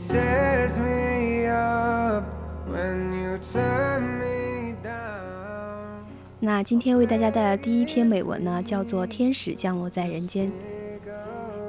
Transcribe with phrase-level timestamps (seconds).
[0.00, 2.24] tears me up
[2.68, 6.04] when you turn me down.
[6.40, 10.50] 那今天为大家带来的第一篇美文呢，叫做《天使降落在人间》。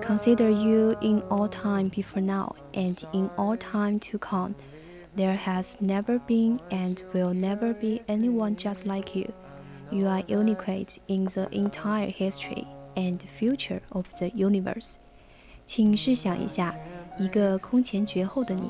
[0.02, 4.54] Consider you in all time before now and in all time to come.
[5.18, 9.32] There has never been and will never be anyone just like you.
[9.92, 14.94] You are unique in the entire history and future of the universe.
[15.66, 16.74] 请试想一下，
[17.18, 18.70] 一个空前绝后的你，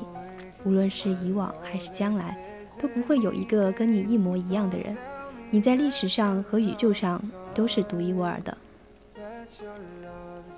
[0.64, 2.36] 无论是以往还是将来，
[2.80, 4.96] 都不会有一个跟你一模一样的人。
[5.50, 7.20] 你在历史上和宇宙上
[7.54, 8.56] 都是独一无二的。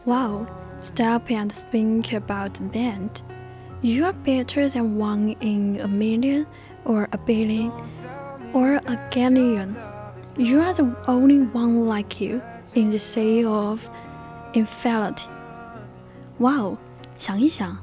[0.04, 0.46] Wow,
[0.80, 3.22] stop and think about that.
[3.82, 6.46] You are better than one in a million,
[6.84, 7.70] or a billion,
[8.52, 9.74] or a galleon.
[10.36, 12.40] You are the only one like you
[12.74, 13.80] in the sea of
[14.54, 15.26] infinity.
[16.38, 16.78] Wow，
[17.17, 17.77] 想一想，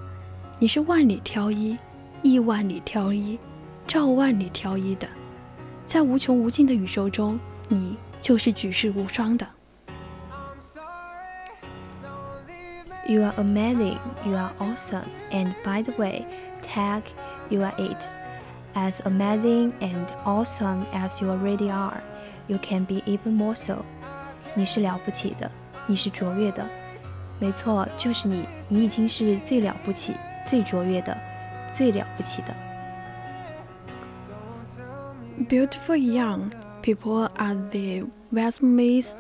[0.58, 1.76] 你是万里挑一，
[2.22, 3.38] 亿万里挑一，
[3.86, 5.08] 兆万里挑一的，
[5.86, 7.38] 在无穷无尽的宇宙中，
[7.68, 9.46] 你就是举世无双的。
[13.08, 16.24] You are amazing, you are awesome, and by the way,
[16.62, 17.02] tag,
[17.48, 18.06] you are it.
[18.74, 22.00] As amazing and awesome as you already are,
[22.46, 23.84] you can be even more so.
[24.54, 25.50] 你是了不起的，
[25.86, 26.64] 你是卓越的，
[27.41, 30.13] 没错，就是你，你已经是最了不起、
[30.45, 31.15] 最卓越的、
[31.71, 32.53] 最了不起的。
[35.47, 36.51] Beautiful young
[36.81, 39.11] people are the resumes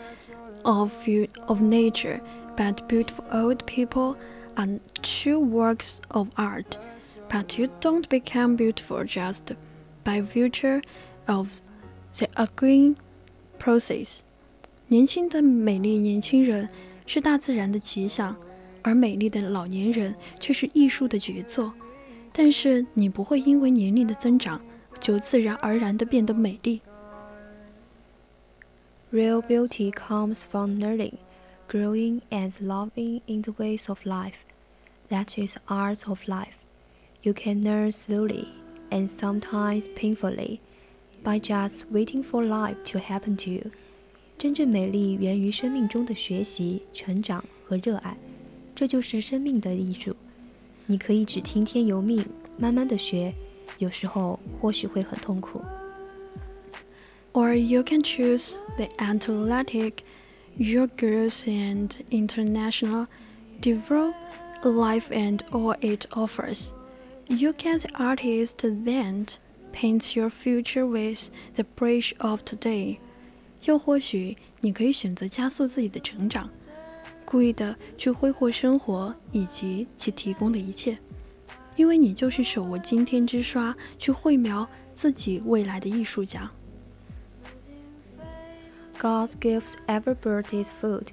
[0.63, 2.19] of you- of nature,
[2.57, 4.15] but beautiful old people
[4.55, 6.77] are true works of art.
[7.29, 9.55] But you don't become beautiful just
[10.03, 10.81] by virtue
[11.27, 11.49] of
[12.17, 12.95] the agreeing
[13.59, 14.21] process.
[14.87, 16.69] 年轻的美丽年轻人
[17.11, 18.35] 是大自然的吉祥，
[18.81, 21.73] 而美丽的老年人却是艺术的杰作。
[22.31, 24.61] 但是你不会因为年龄的增长
[24.99, 26.81] 就自然而然地变得美丽。
[29.11, 31.13] Real beauty comes from learning,
[31.69, 34.45] growing, and loving in the ways of life.
[35.09, 36.57] That is art of life.
[37.23, 38.49] You can learn slowly
[38.89, 40.59] and sometimes painfully
[41.23, 43.71] by just waiting for life to happen to you.
[44.41, 48.15] 真正美丽源于生命中的学习、成长和热爱，
[48.75, 50.15] 这就是生命的艺术。
[50.85, 52.25] 你可以只听天由命，
[52.57, 53.33] 慢慢的学，
[53.77, 55.61] 有时候或许会很痛苦。
[57.33, 60.03] Or you can choose the athletic,
[60.55, 63.07] your girls and international,
[63.61, 64.13] devote
[64.63, 66.71] life and all it offers.
[67.27, 69.37] You can the artist that
[69.73, 72.99] paints your future with the brush of today.
[73.64, 76.48] 又或许你可以选择加速自己的成长，
[77.24, 80.98] 故意的去挥霍生活以及其提供的一切，
[81.76, 86.50] 因为你就是手握惊天之刷去绘描自己未来的艺术家。
[88.98, 91.08] God gives every bird its food,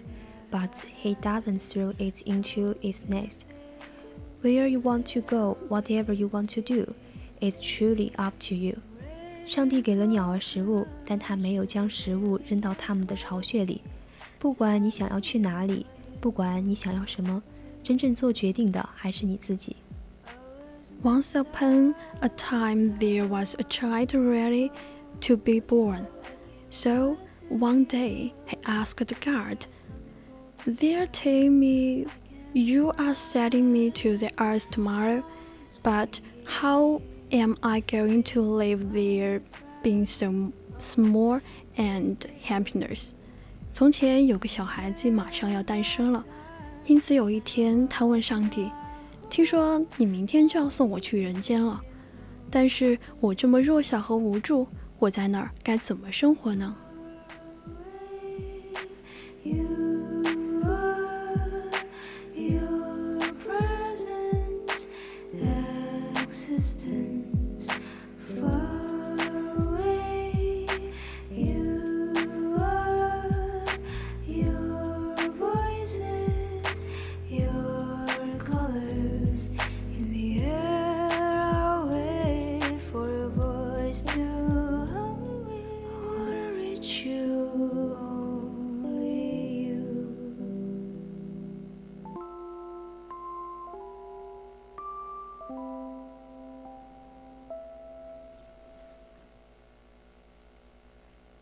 [0.51, 0.69] but
[1.03, 3.45] He doesn't throw it into its nest.
[4.41, 6.93] Where you want to go, whatever you want to do,
[7.39, 8.77] is truly up to you.
[9.48, 13.82] 上帝给了鸟儿食物，但他没有将食物扔到它们的巢穴里。
[14.38, 15.86] 不管你想要去哪里，
[16.20, 17.42] 不管你想要什么，
[17.82, 19.76] 真正做决定的还是你自己。
[21.02, 24.70] Once upon a time, there was a child ready
[25.20, 26.04] to be born.
[26.70, 27.16] So
[27.50, 29.66] one day he asked the guard,
[30.64, 32.06] There tell me
[32.54, 35.22] you are sending me to the earth tomorrow,
[35.82, 39.41] but how am I going to live there
[39.83, 41.41] being so small
[41.77, 43.09] and happiness?
[43.71, 46.25] 从前有个小孩子马上要诞生了，
[46.85, 48.71] 因此有一天他问上帝。
[49.29, 51.79] 听说你明天就要送我去人间了，
[52.49, 54.67] 但是我这么弱小和无助，
[54.97, 56.75] 我在那儿该怎么生活呢？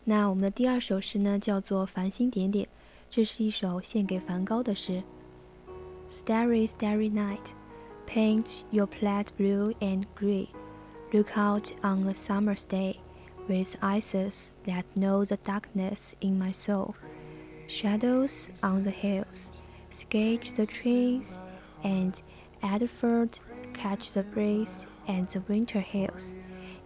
[0.07, 2.65] 那我们的第二首诗呢，叫做《繁星点点》，
[3.09, 5.01] 这是一首献给梵高的诗。
[6.09, 7.53] Starry, starry night,
[8.05, 10.47] paint your plaid blue and grey.
[11.11, 12.97] Look out on a summer's day,
[13.47, 16.95] with eyes that know the darkness in my soul.
[17.67, 19.51] Shadows on the hills,
[19.89, 21.41] sketch the trees,
[21.83, 22.13] and
[22.61, 23.39] Adford
[23.73, 26.35] catch the breeze and the winter hills,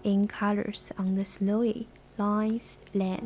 [0.03, 3.20] in colors on the snowy Lines land.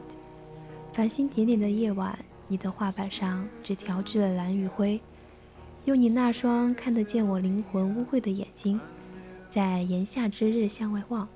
[0.93, 2.19] 繁星点点的夜晚，
[2.49, 5.01] 你的画板上只调制了蓝与灰。
[5.85, 8.81] 用你那双看得见我灵魂污秽的眼睛，
[9.49, 11.29] 在炎夏之日向外望，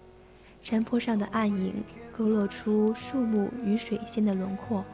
[0.60, 4.84] 山坡上的暗影勾勒出树木与水仙的轮廓，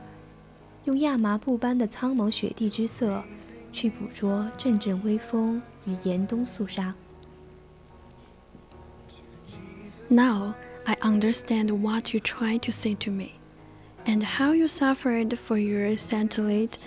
[0.85, 3.25] 用亚麻布般的苍茫雪地之色，
[3.73, 6.95] 去捕捉阵阵微风与严冬肃杀。
[10.09, 10.53] Now
[10.86, 13.40] I understand what you tried to say to me,
[14.06, 16.78] and how you suffered for your satellite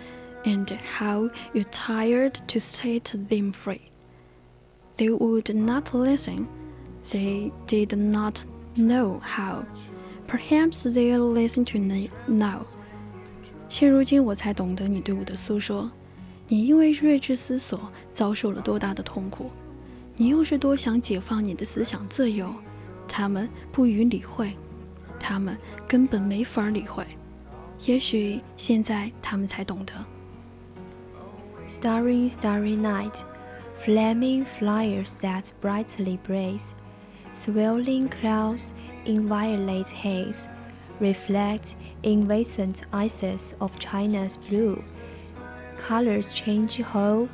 [0.44, 0.68] and
[0.98, 3.80] how you tired to set them free.
[4.96, 6.46] They would not listen,
[7.10, 8.44] they did not
[8.76, 9.64] know how.
[10.26, 12.66] Perhaps they'll listen to me now.
[13.68, 15.90] 现如今我才懂得你对我的诉说，
[16.48, 17.80] 你因为睿智思索
[18.12, 19.50] 遭受了多大的痛苦，
[20.16, 22.54] 你又是多想解放你的思想自由，
[23.09, 24.53] 他们不予理会，
[25.19, 25.57] 他们
[25.87, 27.05] 根本没法理会。
[27.85, 29.93] 也许现在他们才懂得。
[31.67, 33.23] Starry, starry night,
[33.83, 36.73] flaming fires that brightly blaze,
[37.33, 38.71] swirling clouds
[39.05, 40.47] in violet haze,
[40.99, 44.81] reflect in Vincent's eyes of China's blue.
[45.77, 47.29] Colors change whole,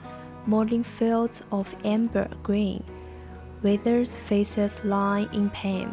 [0.45, 2.83] morning fields of amber green.
[3.65, 5.87] Withers faces line in pain,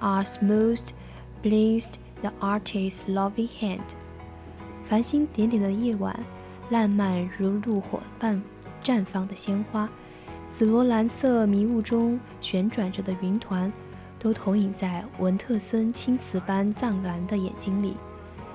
[0.00, 0.92] are smoothed,
[1.42, 3.82] blessed the artist's loving hand.
[4.88, 6.16] 繁星点点的夜晚。
[6.70, 8.40] 烂漫如炉火般
[8.80, 9.88] 绽放的鲜花，
[10.50, 13.72] 紫罗兰色迷雾中旋转着的云团，
[14.20, 17.96] 都投影在文特森青瓷般藏蓝的眼睛里，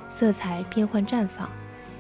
[0.09, 1.49] 色彩变幻绽放。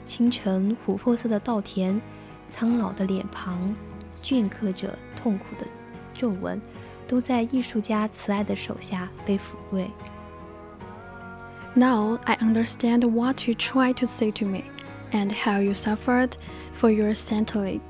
[0.05, 2.01] 清晨琥珀色的稻田，
[2.49, 3.75] 苍老的脸庞，
[4.21, 5.65] 镌刻着痛苦的
[6.20, 6.60] 皱纹，
[7.06, 9.90] 都在艺术家慈爱的手下被抚慰。
[11.74, 14.62] Now I understand what you try to say to me.
[15.12, 16.36] and how you suffered
[16.72, 17.80] for your saintly,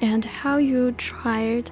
[0.00, 1.70] and how you tried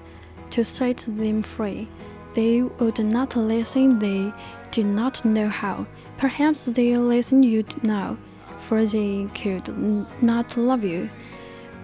[0.51, 1.89] to set them free.
[2.35, 4.33] They would not listen, they
[4.71, 5.87] did not know how.
[6.19, 8.17] Perhaps they listen you now,
[8.61, 9.69] for they could
[10.23, 11.09] not love you,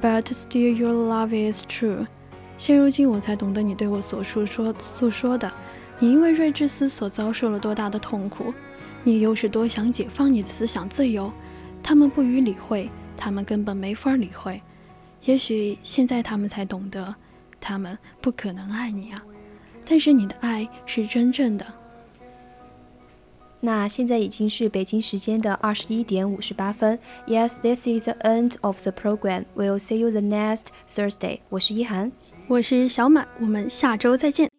[0.00, 2.06] but still your love is true.
[2.61, 5.51] 现如今我才懂得你对我所述说诉说的，
[5.97, 8.53] 你因为睿智思所遭受了多大的痛苦，
[9.03, 11.33] 你又是多想解放你的思想自由，
[11.81, 12.87] 他们不予理会。
[13.17, 14.61] 他们根本没法理会，
[15.23, 17.15] 也许现在他们才懂得，
[17.59, 19.23] 他们不可能爱你啊，
[19.83, 21.65] 但是你的爱是真正的。
[23.59, 26.97] 那现在已经是北京时间的二十一点五十八分。
[27.27, 29.45] Yes, this is the end of the program.
[29.55, 31.39] We'll see you the next Thursday.
[31.49, 32.11] 我是一涵，
[32.51, 34.50] 我是小满，我们下周再见。